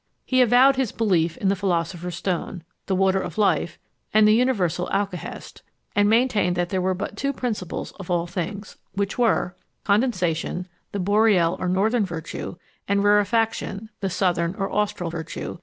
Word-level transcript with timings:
He 0.25 0.41
avowed 0.41 0.77
his 0.77 0.91
belief 0.91 1.37
in 1.37 1.49
the 1.49 1.55
philosopher's 1.55 2.15
stone, 2.15 2.63
the 2.87 2.95
water 2.95 3.19
of 3.21 3.37
life, 3.37 3.77
and 4.11 4.27
the 4.27 4.33
universal 4.33 4.89
alkahest; 4.91 5.61
and 5.95 6.09
maintained 6.09 6.55
that 6.55 6.69
there 6.69 6.81
were 6.81 6.95
but 6.95 7.15
two 7.15 7.31
principles 7.31 7.91
of 7.99 8.09
all 8.09 8.25
things, 8.25 8.77
which 8.93 9.19
were, 9.19 9.55
condensation, 9.83 10.67
the 10.91 10.97
boreal 10.99 11.55
or 11.59 11.69
northern 11.69 12.03
virtue; 12.07 12.55
and 12.87 13.03
rarefaction, 13.03 13.89
the 13.99 14.09
southern 14.09 14.55
or 14.55 14.71
austral 14.71 15.11
virtue. 15.11 15.59